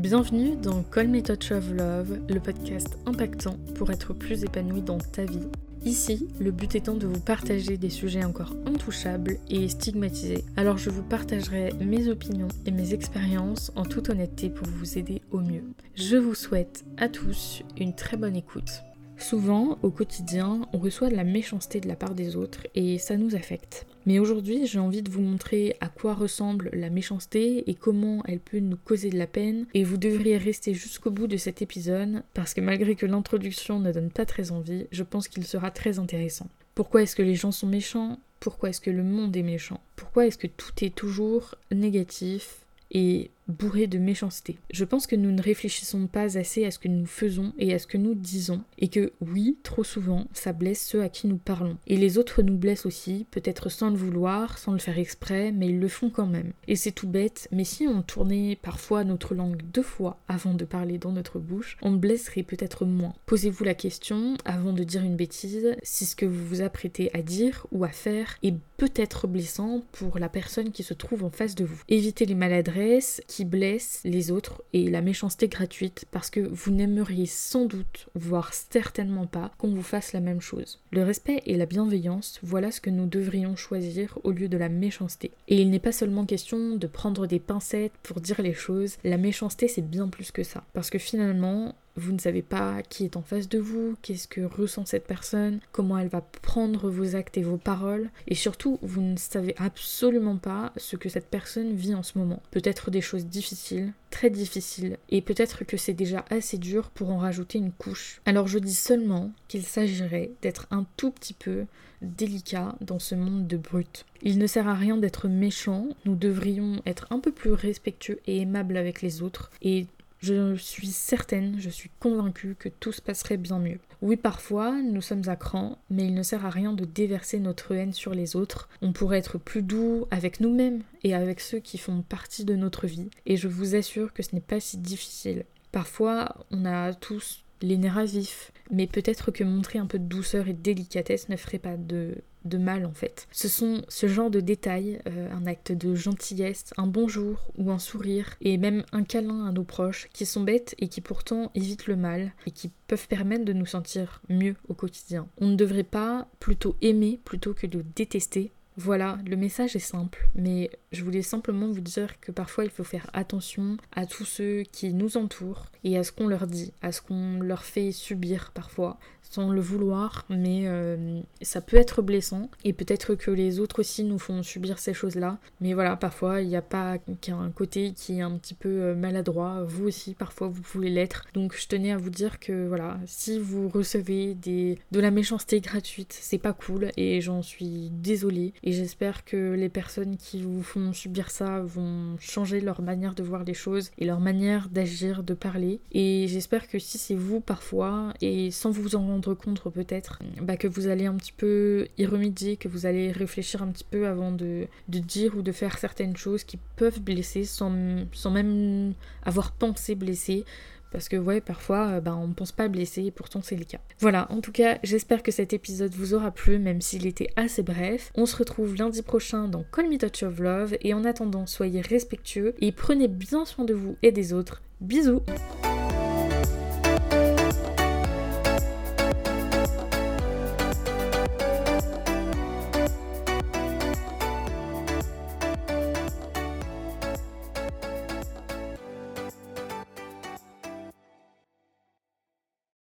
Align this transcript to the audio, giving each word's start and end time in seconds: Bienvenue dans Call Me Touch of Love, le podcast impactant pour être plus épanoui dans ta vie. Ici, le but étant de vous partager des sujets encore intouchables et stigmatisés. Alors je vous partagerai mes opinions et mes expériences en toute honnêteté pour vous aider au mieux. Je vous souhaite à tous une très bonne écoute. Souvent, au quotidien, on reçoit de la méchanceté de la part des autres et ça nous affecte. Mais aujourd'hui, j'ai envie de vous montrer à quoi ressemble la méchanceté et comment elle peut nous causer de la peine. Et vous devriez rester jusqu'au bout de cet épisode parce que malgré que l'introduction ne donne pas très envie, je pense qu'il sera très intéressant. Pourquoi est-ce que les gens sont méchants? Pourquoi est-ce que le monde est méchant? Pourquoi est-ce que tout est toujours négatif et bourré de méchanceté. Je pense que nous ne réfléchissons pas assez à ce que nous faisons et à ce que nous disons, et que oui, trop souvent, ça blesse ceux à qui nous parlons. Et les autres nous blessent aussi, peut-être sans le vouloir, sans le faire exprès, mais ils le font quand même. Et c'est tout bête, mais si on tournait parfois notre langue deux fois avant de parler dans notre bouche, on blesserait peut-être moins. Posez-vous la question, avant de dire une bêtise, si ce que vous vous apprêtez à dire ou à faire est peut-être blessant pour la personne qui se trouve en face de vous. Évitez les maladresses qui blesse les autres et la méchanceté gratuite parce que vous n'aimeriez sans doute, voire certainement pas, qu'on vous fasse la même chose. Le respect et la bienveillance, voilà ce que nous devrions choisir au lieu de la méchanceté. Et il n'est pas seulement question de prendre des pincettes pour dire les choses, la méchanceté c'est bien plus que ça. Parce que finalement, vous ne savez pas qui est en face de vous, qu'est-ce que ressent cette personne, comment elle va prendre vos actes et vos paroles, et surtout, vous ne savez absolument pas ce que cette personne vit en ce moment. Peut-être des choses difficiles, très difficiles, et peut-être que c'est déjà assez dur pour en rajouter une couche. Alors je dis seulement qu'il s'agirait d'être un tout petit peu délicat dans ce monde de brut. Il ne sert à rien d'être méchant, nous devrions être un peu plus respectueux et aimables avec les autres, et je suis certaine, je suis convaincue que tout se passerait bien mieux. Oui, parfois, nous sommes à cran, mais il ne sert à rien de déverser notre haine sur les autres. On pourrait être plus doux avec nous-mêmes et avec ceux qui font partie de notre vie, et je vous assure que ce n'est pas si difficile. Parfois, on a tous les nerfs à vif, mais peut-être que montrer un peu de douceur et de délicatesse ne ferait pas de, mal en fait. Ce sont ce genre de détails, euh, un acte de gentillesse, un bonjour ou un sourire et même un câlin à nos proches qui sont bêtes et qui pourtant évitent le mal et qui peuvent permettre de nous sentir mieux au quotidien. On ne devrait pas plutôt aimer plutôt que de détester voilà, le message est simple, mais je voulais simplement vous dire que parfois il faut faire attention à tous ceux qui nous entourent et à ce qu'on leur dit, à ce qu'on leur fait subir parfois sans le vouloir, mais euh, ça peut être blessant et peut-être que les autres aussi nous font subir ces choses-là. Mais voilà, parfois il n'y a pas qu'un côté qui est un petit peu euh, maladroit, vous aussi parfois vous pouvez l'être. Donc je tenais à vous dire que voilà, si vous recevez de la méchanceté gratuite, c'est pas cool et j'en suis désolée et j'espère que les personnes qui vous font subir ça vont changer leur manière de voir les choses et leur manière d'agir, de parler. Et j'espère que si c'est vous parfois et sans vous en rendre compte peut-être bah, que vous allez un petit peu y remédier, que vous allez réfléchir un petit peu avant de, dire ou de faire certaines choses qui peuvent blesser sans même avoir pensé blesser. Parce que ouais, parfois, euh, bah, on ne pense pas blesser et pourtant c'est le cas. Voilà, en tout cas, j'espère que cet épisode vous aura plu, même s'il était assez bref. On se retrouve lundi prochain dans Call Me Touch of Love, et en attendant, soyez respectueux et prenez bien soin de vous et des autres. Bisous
Bienvenue 0.00 0.56
dans 0.56 0.82
Call 0.82 1.08
Me 1.08 1.20
Touch 1.20 1.52
of 1.52 1.74
Love, 1.74 2.20
le 2.26 2.40
podcast 2.40 2.96
impactant 3.04 3.58
pour 3.74 3.90
être 3.90 4.14
plus 4.14 4.44
épanoui 4.44 4.80
dans 4.80 4.96
ta 4.96 5.26
vie. 5.26 5.46
Ici, 5.84 6.26
le 6.40 6.52
but 6.52 6.74
étant 6.74 6.94
de 6.94 7.06
vous 7.06 7.20
partager 7.20 7.76
des 7.76 7.90
sujets 7.90 8.24
encore 8.24 8.54
intouchables 8.64 9.36
et 9.50 9.68
stigmatisés. 9.68 10.46
Alors 10.56 10.78
je 10.78 10.88
vous 10.88 11.02
partagerai 11.02 11.74
mes 11.82 12.08
opinions 12.08 12.48
et 12.64 12.70
mes 12.70 12.94
expériences 12.94 13.72
en 13.76 13.82
toute 13.82 14.08
honnêteté 14.08 14.48
pour 14.48 14.66
vous 14.68 14.96
aider 14.96 15.20
au 15.32 15.40
mieux. 15.40 15.64
Je 15.96 16.16
vous 16.16 16.34
souhaite 16.34 16.82
à 16.96 17.10
tous 17.10 17.62
une 17.76 17.94
très 17.94 18.16
bonne 18.16 18.36
écoute. 18.36 18.82
Souvent, 19.20 19.78
au 19.82 19.90
quotidien, 19.90 20.62
on 20.72 20.78
reçoit 20.78 21.10
de 21.10 21.14
la 21.14 21.24
méchanceté 21.24 21.78
de 21.80 21.86
la 21.88 21.94
part 21.94 22.14
des 22.14 22.36
autres 22.36 22.66
et 22.74 22.98
ça 22.98 23.16
nous 23.16 23.36
affecte. 23.36 23.86
Mais 24.06 24.18
aujourd'hui, 24.18 24.66
j'ai 24.66 24.78
envie 24.78 25.02
de 25.02 25.10
vous 25.10 25.20
montrer 25.20 25.76
à 25.80 25.88
quoi 25.88 26.14
ressemble 26.14 26.70
la 26.72 26.88
méchanceté 26.88 27.70
et 27.70 27.74
comment 27.74 28.22
elle 28.26 28.40
peut 28.40 28.60
nous 28.60 28.78
causer 28.78 29.10
de 29.10 29.18
la 29.18 29.26
peine. 29.26 29.66
Et 29.74 29.84
vous 29.84 29.98
devriez 29.98 30.38
rester 30.38 30.72
jusqu'au 30.72 31.10
bout 31.10 31.26
de 31.26 31.36
cet 31.36 31.60
épisode 31.60 32.22
parce 32.32 32.54
que 32.54 32.62
malgré 32.62 32.94
que 32.96 33.06
l'introduction 33.06 33.78
ne 33.78 33.92
donne 33.92 34.10
pas 34.10 34.24
très 34.24 34.52
envie, 34.52 34.86
je 34.90 35.02
pense 35.02 35.28
qu'il 35.28 35.44
sera 35.44 35.70
très 35.70 35.98
intéressant. 35.98 36.48
Pourquoi 36.74 37.02
est-ce 37.02 37.14
que 37.14 37.22
les 37.22 37.34
gens 37.34 37.52
sont 37.52 37.66
méchants? 37.66 38.18
Pourquoi 38.40 38.70
est-ce 38.70 38.80
que 38.80 38.90
le 38.90 39.02
monde 39.04 39.36
est 39.36 39.42
méchant? 39.42 39.80
Pourquoi 39.96 40.26
est-ce 40.26 40.38
que 40.38 40.46
tout 40.46 40.72
est 40.82 40.94
toujours 40.94 41.56
négatif 41.70 42.64
et 42.92 43.30
bourré 43.50 43.86
de 43.86 43.98
méchanceté. 43.98 44.58
Je 44.72 44.84
pense 44.84 45.06
que 45.06 45.16
nous 45.16 45.32
ne 45.32 45.42
réfléchissons 45.42 46.06
pas 46.06 46.38
assez 46.38 46.64
à 46.64 46.70
ce 46.70 46.78
que 46.78 46.88
nous 46.88 47.06
faisons 47.06 47.52
et 47.58 47.74
à 47.74 47.78
ce 47.78 47.86
que 47.86 47.98
nous 47.98 48.14
disons, 48.14 48.62
et 48.78 48.88
que 48.88 49.12
oui, 49.20 49.58
trop 49.62 49.84
souvent, 49.84 50.26
ça 50.32 50.52
blesse 50.52 50.86
ceux 50.86 51.02
à 51.02 51.08
qui 51.08 51.26
nous 51.26 51.36
parlons. 51.36 51.76
Et 51.86 51.96
les 51.96 52.18
autres 52.18 52.42
nous 52.42 52.56
blessent 52.56 52.86
aussi, 52.86 53.26
peut-être 53.30 53.68
sans 53.68 53.90
le 53.90 53.96
vouloir, 53.96 54.58
sans 54.58 54.72
le 54.72 54.78
faire 54.78 54.98
exprès, 54.98 55.52
mais 55.52 55.68
ils 55.68 55.80
le 55.80 55.88
font 55.88 56.10
quand 56.10 56.26
même. 56.26 56.52
Et 56.68 56.76
c'est 56.76 56.92
tout 56.92 57.08
bête, 57.08 57.48
mais 57.52 57.64
si 57.64 57.86
on 57.86 58.02
tournait 58.02 58.58
parfois 58.60 59.04
notre 59.04 59.34
langue 59.34 59.62
deux 59.72 59.82
fois 59.82 60.18
avant 60.28 60.54
de 60.54 60.64
parler 60.64 60.98
dans 60.98 61.12
notre 61.12 61.38
bouche, 61.38 61.76
on 61.82 61.92
blesserait 61.92 62.42
peut-être 62.42 62.84
moins. 62.84 63.14
Posez-vous 63.26 63.64
la 63.64 63.74
question, 63.74 64.36
avant 64.44 64.72
de 64.72 64.84
dire 64.84 65.02
une 65.02 65.16
bêtise, 65.16 65.76
si 65.82 66.06
ce 66.06 66.16
que 66.16 66.26
vous 66.26 66.44
vous 66.46 66.62
apprêtez 66.62 67.10
à 67.14 67.22
dire 67.22 67.66
ou 67.72 67.84
à 67.84 67.88
faire 67.88 68.38
est 68.42 68.54
peut-être 68.76 69.26
blessant 69.26 69.82
pour 69.92 70.18
la 70.18 70.28
personne 70.28 70.72
qui 70.72 70.82
se 70.82 70.94
trouve 70.94 71.24
en 71.24 71.30
face 71.30 71.54
de 71.54 71.64
vous. 71.64 71.82
Évitez 71.88 72.26
les 72.26 72.34
maladresses 72.34 73.22
qui 73.26 73.39
blesse 73.44 74.00
les 74.04 74.30
autres 74.30 74.62
et 74.72 74.90
la 74.90 75.00
méchanceté 75.00 75.48
gratuite 75.48 76.04
parce 76.10 76.30
que 76.30 76.40
vous 76.40 76.70
n'aimeriez 76.70 77.26
sans 77.26 77.66
doute, 77.66 78.08
voire 78.14 78.52
certainement 78.52 79.26
pas, 79.26 79.52
qu'on 79.58 79.74
vous 79.74 79.82
fasse 79.82 80.12
la 80.12 80.20
même 80.20 80.40
chose. 80.40 80.80
Le 80.90 81.02
respect 81.02 81.42
et 81.46 81.56
la 81.56 81.66
bienveillance, 81.66 82.38
voilà 82.42 82.70
ce 82.70 82.80
que 82.80 82.90
nous 82.90 83.06
devrions 83.06 83.56
choisir 83.56 84.18
au 84.24 84.32
lieu 84.32 84.48
de 84.48 84.56
la 84.56 84.68
méchanceté. 84.68 85.30
Et 85.48 85.60
il 85.60 85.70
n'est 85.70 85.78
pas 85.78 85.92
seulement 85.92 86.26
question 86.26 86.76
de 86.76 86.86
prendre 86.86 87.26
des 87.26 87.40
pincettes 87.40 87.92
pour 88.02 88.20
dire 88.20 88.40
les 88.42 88.54
choses, 88.54 88.96
la 89.04 89.18
méchanceté 89.18 89.68
c'est 89.68 89.88
bien 89.88 90.08
plus 90.08 90.30
que 90.32 90.42
ça. 90.42 90.64
Parce 90.72 90.90
que 90.90 90.98
finalement, 90.98 91.74
vous 91.96 92.12
ne 92.12 92.18
savez 92.18 92.42
pas 92.42 92.82
qui 92.82 93.04
est 93.04 93.16
en 93.16 93.22
face 93.22 93.48
de 93.48 93.58
vous, 93.58 93.96
qu'est-ce 94.02 94.28
que 94.28 94.40
ressent 94.40 94.86
cette 94.86 95.06
personne, 95.06 95.60
comment 95.72 95.98
elle 95.98 96.08
va 96.08 96.20
prendre 96.20 96.88
vos 96.90 97.16
actes 97.16 97.36
et 97.38 97.42
vos 97.42 97.56
paroles, 97.56 98.10
et 98.26 98.34
surtout, 98.34 98.78
vous 98.82 99.02
ne 99.02 99.16
savez 99.16 99.54
absolument 99.58 100.36
pas 100.36 100.72
ce 100.76 100.96
que 100.96 101.08
cette 101.08 101.28
personne 101.28 101.74
vit 101.74 101.94
en 101.94 102.02
ce 102.02 102.18
moment. 102.18 102.42
Peut-être 102.50 102.90
des 102.90 103.00
choses 103.00 103.26
difficiles, 103.26 103.92
très 104.10 104.30
difficiles, 104.30 104.98
et 105.08 105.22
peut-être 105.22 105.64
que 105.64 105.76
c'est 105.76 105.94
déjà 105.94 106.24
assez 106.30 106.58
dur 106.58 106.90
pour 106.90 107.10
en 107.10 107.18
rajouter 107.18 107.58
une 107.58 107.72
couche. 107.72 108.20
Alors 108.26 108.48
je 108.48 108.58
dis 108.58 108.74
seulement 108.74 109.32
qu'il 109.48 109.64
s'agirait 109.64 110.30
d'être 110.42 110.66
un 110.70 110.86
tout 110.96 111.10
petit 111.10 111.34
peu 111.34 111.66
délicat 112.02 112.76
dans 112.80 112.98
ce 112.98 113.14
monde 113.14 113.46
de 113.46 113.56
brut. 113.56 114.06
Il 114.22 114.38
ne 114.38 114.46
sert 114.46 114.68
à 114.68 114.74
rien 114.74 114.96
d'être 114.96 115.28
méchant, 115.28 115.88
nous 116.04 116.14
devrions 116.14 116.80
être 116.86 117.06
un 117.10 117.20
peu 117.20 117.32
plus 117.32 117.52
respectueux 117.52 118.20
et 118.26 118.40
aimables 118.40 118.76
avec 118.76 119.02
les 119.02 119.22
autres, 119.22 119.50
et 119.62 119.86
je 120.20 120.54
suis 120.54 120.88
certaine, 120.88 121.56
je 121.58 121.70
suis 121.70 121.90
convaincue 121.98 122.54
que 122.54 122.68
tout 122.68 122.92
se 122.92 123.00
passerait 123.00 123.38
bien 123.38 123.58
mieux. 123.58 123.78
Oui, 124.02 124.16
parfois, 124.16 124.80
nous 124.82 125.00
sommes 125.00 125.28
à 125.28 125.36
cran, 125.36 125.78
mais 125.90 126.06
il 126.06 126.14
ne 126.14 126.22
sert 126.22 126.46
à 126.46 126.50
rien 126.50 126.72
de 126.72 126.84
déverser 126.84 127.38
notre 127.38 127.74
haine 127.74 127.92
sur 127.92 128.12
les 128.12 128.36
autres. 128.36 128.68
On 128.82 128.92
pourrait 128.92 129.18
être 129.18 129.38
plus 129.38 129.62
doux 129.62 130.06
avec 130.10 130.40
nous-mêmes 130.40 130.82
et 131.02 131.14
avec 131.14 131.40
ceux 131.40 131.58
qui 131.58 131.78
font 131.78 132.02
partie 132.02 132.44
de 132.44 132.54
notre 132.54 132.86
vie, 132.86 133.10
et 133.26 133.36
je 133.36 133.48
vous 133.48 133.74
assure 133.74 134.12
que 134.12 134.22
ce 134.22 134.34
n'est 134.34 134.40
pas 134.40 134.60
si 134.60 134.78
difficile. 134.78 135.44
Parfois, 135.72 136.46
on 136.50 136.64
a 136.64 136.92
tous 136.94 137.44
les 137.62 137.76
nerfs 137.76 137.98
à 137.98 138.04
vif, 138.04 138.52
mais 138.70 138.86
peut-être 138.86 139.30
que 139.30 139.44
montrer 139.44 139.78
un 139.78 139.86
peu 139.86 139.98
de 139.98 140.04
douceur 140.04 140.48
et 140.48 140.52
de 140.52 140.60
délicatesse 140.60 141.28
ne 141.28 141.36
ferait 141.36 141.58
pas 141.58 141.76
de, 141.76 142.16
mal 142.58 142.86
en 142.86 142.92
fait. 142.92 143.26
Ce 143.32 143.48
sont 143.48 143.82
ce 143.88 144.06
genre 144.06 144.30
de 144.30 144.40
détails, 144.40 145.00
euh, 145.06 145.30
un 145.32 145.46
acte 145.46 145.72
de 145.72 145.94
gentillesse, 145.94 146.72
un 146.76 146.86
bonjour 146.86 147.50
ou 147.58 147.70
un 147.70 147.78
sourire 147.78 148.36
et 148.40 148.56
même 148.56 148.84
un 148.92 149.04
câlin 149.04 149.46
à 149.46 149.52
nos 149.52 149.64
proches 149.64 150.08
qui 150.12 150.26
sont 150.26 150.42
bêtes 150.42 150.74
et 150.78 150.88
qui 150.88 151.00
pourtant 151.00 151.50
évitent 151.54 151.86
le 151.86 151.96
mal 151.96 152.32
et 152.46 152.50
qui 152.50 152.70
peuvent 152.86 153.08
permettre 153.08 153.44
de 153.44 153.52
nous 153.52 153.66
sentir 153.66 154.22
mieux 154.28 154.56
au 154.68 154.74
quotidien. 154.74 155.28
On 155.38 155.48
ne 155.48 155.56
devrait 155.56 155.82
pas 155.82 156.28
plutôt 156.38 156.76
aimer 156.80 157.20
plutôt 157.24 157.54
que 157.54 157.66
de 157.66 157.84
détester 157.94 158.52
voilà, 158.76 159.18
le 159.26 159.36
message 159.36 159.76
est 159.76 159.80
simple, 159.80 160.28
mais 160.34 160.70
je 160.92 161.04
voulais 161.04 161.22
simplement 161.22 161.70
vous 161.70 161.80
dire 161.80 162.20
que 162.20 162.32
parfois 162.32 162.64
il 162.64 162.70
faut 162.70 162.84
faire 162.84 163.10
attention 163.12 163.76
à 163.92 164.06
tous 164.06 164.24
ceux 164.24 164.62
qui 164.72 164.92
nous 164.92 165.16
entourent 165.16 165.66
et 165.84 165.98
à 165.98 166.04
ce 166.04 166.12
qu'on 166.12 166.28
leur 166.28 166.46
dit, 166.46 166.72
à 166.82 166.92
ce 166.92 167.02
qu'on 167.02 167.40
leur 167.40 167.64
fait 167.64 167.92
subir 167.92 168.52
parfois 168.54 168.98
sans 169.30 169.50
le 169.52 169.60
vouloir, 169.60 170.26
mais 170.28 170.62
euh, 170.66 171.20
ça 171.40 171.60
peut 171.60 171.76
être 171.76 172.02
blessant 172.02 172.50
et 172.64 172.72
peut-être 172.72 173.14
que 173.14 173.30
les 173.30 173.60
autres 173.60 173.80
aussi 173.80 174.02
nous 174.02 174.18
font 174.18 174.42
subir 174.42 174.78
ces 174.80 174.92
choses-là. 174.92 175.38
Mais 175.60 175.72
voilà, 175.72 175.96
parfois 175.96 176.40
il 176.40 176.48
n'y 176.48 176.56
a 176.56 176.62
pas 176.62 176.98
qu'un 177.20 177.50
côté 177.50 177.92
qui 177.92 178.18
est 178.18 178.22
un 178.22 178.36
petit 178.38 178.54
peu 178.54 178.68
euh, 178.68 178.94
maladroit, 178.96 179.62
vous 179.64 179.86
aussi 179.86 180.14
parfois 180.14 180.48
vous 180.48 180.62
pouvez 180.62 180.90
l'être. 180.90 181.26
Donc 181.34 181.54
je 181.56 181.68
tenais 181.68 181.92
à 181.92 181.96
vous 181.96 182.10
dire 182.10 182.40
que 182.40 182.66
voilà, 182.66 182.98
si 183.06 183.38
vous 183.38 183.68
recevez 183.68 184.34
de 184.34 185.00
la 185.00 185.10
méchanceté 185.12 185.60
gratuite, 185.60 186.16
c'est 186.20 186.38
pas 186.38 186.52
cool 186.52 186.90
et 186.96 187.20
j'en 187.20 187.42
suis 187.42 187.90
désolée 187.92 188.52
et 188.62 188.72
j'espère 188.72 189.24
que 189.24 189.54
les 189.54 189.68
personnes 189.68 190.16
qui 190.16 190.42
vous 190.42 190.62
font 190.62 190.92
subir 190.92 191.30
ça 191.30 191.60
vont 191.60 192.16
changer 192.18 192.60
leur 192.60 192.82
manière 192.82 193.14
de 193.14 193.22
voir 193.22 193.44
les 193.44 193.54
choses 193.54 193.90
et 193.98 194.04
leur 194.04 194.20
manière 194.20 194.68
d'agir, 194.68 195.22
de 195.22 195.34
parler. 195.34 195.80
Et 195.92 196.26
j'espère 196.28 196.68
que 196.68 196.78
si 196.78 196.98
c'est 196.98 197.14
vous 197.14 197.40
parfois 197.40 198.12
et 198.20 198.50
sans 198.50 198.70
vous 198.70 198.96
en 198.96 199.06
rendre 199.06 199.34
compte 199.34 199.60
peut-être 199.70 200.18
bah, 200.42 200.56
que 200.56 200.68
vous 200.68 200.88
allez 200.88 201.06
un 201.06 201.14
petit 201.14 201.32
peu 201.32 201.86
y 201.98 202.06
remédier, 202.06 202.56
que 202.56 202.68
vous 202.68 202.86
allez 202.86 203.12
réfléchir 203.12 203.62
un 203.62 203.68
petit 203.68 203.84
peu 203.88 204.06
avant 204.06 204.32
de, 204.32 204.66
dire 204.88 205.36
ou 205.36 205.42
de 205.42 205.52
faire 205.52 205.78
certaines 205.78 206.16
choses 206.16 206.44
qui 206.44 206.58
peuvent 206.76 207.00
blesser 207.00 207.44
sans 207.44 207.70
même 207.70 208.94
avoir 209.24 209.52
pensé 209.52 209.94
blesser. 209.94 210.44
Parce 210.90 211.08
que 211.08 211.16
ouais, 211.16 211.40
parfois, 211.40 211.86
euh, 211.88 212.00
bah, 212.00 212.16
on 212.16 212.28
ne 212.28 212.34
pense 212.34 212.52
pas 212.52 212.68
blesser 212.68 213.04
et 213.04 213.10
pourtant 213.10 213.40
c'est 213.42 213.56
le 213.56 213.64
cas. 213.64 213.78
Voilà, 214.00 214.30
en 214.30 214.40
tout 214.40 214.52
cas, 214.52 214.78
j'espère 214.82 215.22
que 215.22 215.30
cet 215.30 215.52
épisode 215.52 215.94
vous 215.94 216.14
aura 216.14 216.30
plu, 216.30 216.58
même 216.58 216.80
s'il 216.80 217.06
était 217.06 217.30
assez 217.36 217.62
bref. 217.62 218.10
On 218.14 218.26
se 218.26 218.36
retrouve 218.36 218.74
lundi 218.76 219.02
prochain 219.02 219.48
dans 219.48 219.64
Call 219.72 219.88
Me 219.88 219.98
Touch 219.98 220.22
of 220.22 220.38
Love, 220.38 220.76
et 220.82 220.94
en 220.94 221.04
attendant, 221.04 221.46
soyez 221.46 221.80
respectueux 221.80 222.54
et 222.60 222.72
prenez 222.72 223.08
bien 223.08 223.44
soin 223.44 223.64
de 223.64 223.74
vous 223.74 223.96
et 224.02 224.12
des 224.12 224.32
autres. 224.32 224.62
Bisous 224.80 225.22